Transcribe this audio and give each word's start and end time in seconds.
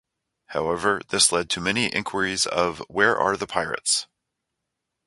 However, 0.47 0.99
this 1.09 1.31
led 1.31 1.47
to 1.51 1.61
many 1.61 1.85
inquiries 1.93 2.47
of 2.47 2.79
Where 2.89 3.15
are 3.15 3.37
the 3.37 3.45
pirates? 3.45 4.07